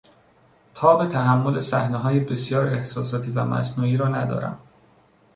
تاب 0.73 1.09
تحمل 1.09 1.61
صحنههای 1.63 2.19
بسیار 2.19 2.67
احساساتی 2.67 3.31
و 3.31 3.45
مصنوعی 3.45 3.97
را 3.97 4.07
ندارم. 4.07 4.59